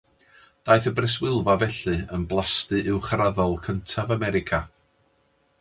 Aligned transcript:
Daeth 0.67 0.87
y 0.91 0.93
breswylfa 0.99 1.55
felly 1.65 1.93
yn 2.19 2.25
blasty 2.33 2.81
uwchraddol 2.97 3.55
cyntaf 3.69 4.19
America. 4.21 4.65